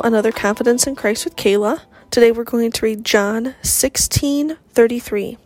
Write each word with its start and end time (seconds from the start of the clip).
Another 0.00 0.32
Confidence 0.32 0.86
in 0.86 0.96
Christ 0.96 1.24
with 1.24 1.36
Kala. 1.36 1.82
Today 2.10 2.32
we're 2.32 2.44
going 2.44 2.72
to 2.72 2.84
read 2.84 3.04
John 3.04 3.54
16 3.62 4.56
33. 4.70 5.38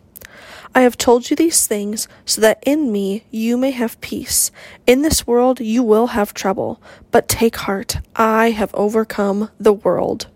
I 0.74 0.80
have 0.80 0.96
told 0.96 1.28
you 1.28 1.36
these 1.36 1.66
things 1.66 2.08
so 2.24 2.40
that 2.40 2.62
in 2.64 2.92
me 2.92 3.24
you 3.30 3.56
may 3.56 3.70
have 3.72 4.00
peace. 4.00 4.50
In 4.86 5.02
this 5.02 5.26
world 5.26 5.60
you 5.60 5.82
will 5.82 6.08
have 6.08 6.34
trouble, 6.34 6.80
but 7.10 7.28
take 7.28 7.56
heart, 7.56 7.98
I 8.16 8.50
have 8.50 8.74
overcome 8.74 9.50
the 9.58 9.72
world. 9.72 10.28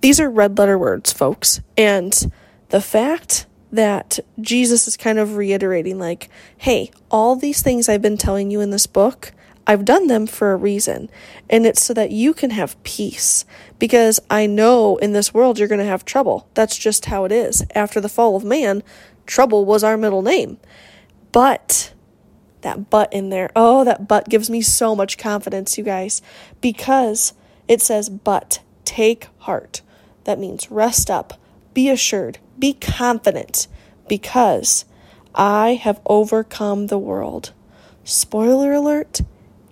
These 0.00 0.20
are 0.20 0.30
red 0.30 0.56
letter 0.56 0.78
words, 0.78 1.12
folks, 1.12 1.60
and 1.76 2.32
the 2.68 2.80
fact 2.80 3.46
that 3.72 4.18
Jesus 4.40 4.88
is 4.88 4.96
kind 4.96 5.18
of 5.18 5.36
reiterating, 5.36 5.98
like, 5.98 6.30
hey, 6.56 6.90
all 7.10 7.36
these 7.36 7.62
things 7.62 7.88
I've 7.88 8.02
been 8.02 8.16
telling 8.16 8.50
you 8.50 8.60
in 8.60 8.70
this 8.70 8.86
book, 8.86 9.32
I've 9.68 9.84
done 9.84 10.06
them 10.06 10.26
for 10.26 10.52
a 10.52 10.56
reason. 10.56 11.10
And 11.50 11.66
it's 11.66 11.84
so 11.84 11.92
that 11.92 12.10
you 12.10 12.32
can 12.32 12.50
have 12.50 12.82
peace. 12.84 13.44
Because 13.78 14.18
I 14.30 14.46
know 14.46 14.96
in 14.96 15.12
this 15.12 15.34
world 15.34 15.58
you're 15.58 15.68
going 15.68 15.78
to 15.78 15.84
have 15.84 16.06
trouble. 16.06 16.48
That's 16.54 16.78
just 16.78 17.04
how 17.04 17.26
it 17.26 17.32
is. 17.32 17.64
After 17.74 18.00
the 18.00 18.08
fall 18.08 18.34
of 18.34 18.44
man, 18.44 18.82
trouble 19.26 19.66
was 19.66 19.84
our 19.84 19.98
middle 19.98 20.22
name. 20.22 20.58
But 21.32 21.92
that 22.62 22.88
but 22.88 23.12
in 23.12 23.28
there, 23.28 23.50
oh, 23.54 23.84
that 23.84 24.08
but 24.08 24.30
gives 24.30 24.48
me 24.48 24.62
so 24.62 24.96
much 24.96 25.18
confidence, 25.18 25.76
you 25.76 25.84
guys. 25.84 26.22
Because 26.62 27.34
it 27.68 27.82
says, 27.82 28.08
but 28.08 28.60
take 28.86 29.28
heart. 29.40 29.82
That 30.24 30.38
means 30.38 30.70
rest 30.70 31.10
up, 31.10 31.38
be 31.74 31.90
assured, 31.90 32.38
be 32.58 32.72
confident, 32.72 33.66
because 34.08 34.86
I 35.34 35.74
have 35.74 36.00
overcome 36.06 36.86
the 36.86 36.98
world. 36.98 37.52
Spoiler 38.02 38.72
alert 38.72 39.20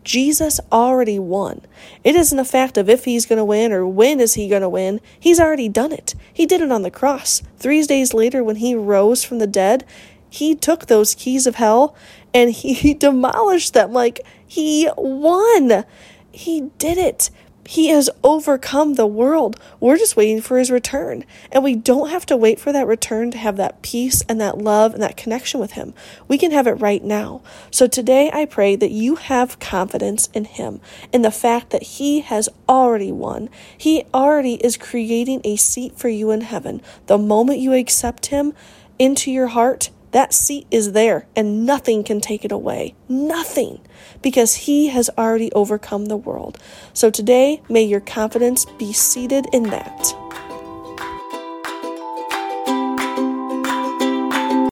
Jesus 0.06 0.60
already 0.70 1.19
won. 1.19 1.62
It 2.05 2.15
isn't 2.15 2.38
a 2.38 2.45
fact 2.45 2.78
of 2.78 2.88
if 2.88 3.05
he's 3.06 3.27
going 3.27 3.38
to 3.38 3.45
win 3.45 3.73
or 3.73 3.84
when 3.84 4.20
is 4.20 4.35
he 4.35 4.48
going 4.48 4.63
to 4.63 4.68
win. 4.68 5.01
He's 5.18 5.40
already 5.40 5.68
done 5.68 5.90
it. 5.90 6.15
He 6.32 6.46
did 6.46 6.60
it 6.60 6.71
on 6.71 6.82
the 6.82 6.93
cross. 6.93 7.43
Three 7.59 7.82
days 7.82 8.15
later, 8.15 8.45
when 8.45 8.57
he 8.57 8.76
rose 8.76 9.24
from 9.24 9.40
the 9.40 9.48
dead, 9.48 9.85
he 10.30 10.54
took 10.54 10.87
those 10.87 11.16
keys 11.16 11.48
of 11.48 11.57
hell 11.57 11.96
and 12.32 12.51
he 12.52 12.95
demolished 12.95 13.74
them. 13.74 13.93
Like, 13.93 14.21
he 14.46 14.88
won. 14.96 15.85
He 16.30 16.70
did 16.79 16.98
it. 16.98 17.29
He 17.67 17.89
has 17.89 18.09
overcome 18.23 18.95
the 18.95 19.07
world. 19.07 19.59
We're 19.81 19.97
just 19.97 20.17
waiting 20.17 20.41
for 20.41 20.59
his 20.59 20.71
return. 20.71 21.25
And 21.51 21.65
we 21.65 21.75
don't 21.75 22.11
have 22.11 22.25
to 22.27 22.37
wait 22.37 22.61
for 22.61 22.73
that 22.73 22.87
return 22.87 23.31
to 23.33 23.39
have 23.39 23.57
that 23.57 23.83
peace 23.83 24.23
and 24.29 24.41
that 24.41 24.59
love 24.59 24.95
and 24.95 25.03
that 25.03 25.17
connection 25.17 25.61
with 25.61 25.73
him. 25.73 25.93
We 26.29 26.39
can 26.39 26.53
have 26.53 26.67
it 26.67 26.73
right 26.75 27.03
now. 27.03 27.43
So 27.71 27.87
today 27.87 28.31
I 28.33 28.45
pray 28.45 28.77
that 28.77 28.91
you 28.91 29.17
have 29.17 29.59
confidence 29.59 30.29
in 30.33 30.45
him, 30.45 30.81
in 31.13 31.23
the 31.23 31.31
fact 31.31 31.71
that 31.71 31.83
he 31.83 32.21
has 32.21 32.49
already 32.69 33.11
won. 33.13 33.51
He 33.77 34.05
already 34.15 34.55
is 34.55 34.77
creating 34.77 35.41
a 35.45 35.57
seat 35.57 35.99
for 35.99 36.09
you 36.09 36.31
in 36.31 36.43
heaven. 36.43 36.81
The 37.07 37.19
moment 37.19 37.59
you 37.59 37.73
accept 37.73 38.27
him 38.27 38.55
into 38.99 39.31
your 39.31 39.49
heart, 39.49 39.91
that 40.12 40.32
seat 40.32 40.66
is 40.71 40.93
there 40.93 41.26
and 41.37 41.66
nothing 41.66 42.04
can 42.04 42.21
take 42.21 42.45
it 42.45 42.52
away. 42.52 42.95
Nothing. 43.09 43.80
Because 44.23 44.54
he 44.54 44.88
has 44.88 45.10
already 45.18 45.52
overcome 45.52 46.07
the 46.07 46.16
world. 46.16 46.59
So 46.93 47.10
today, 47.10 47.63
may 47.68 47.82
your 47.82 48.01
confidence 48.01 48.66
be 48.79 48.93
seated 48.93 49.46
in 49.52 49.65
that. 49.65 50.26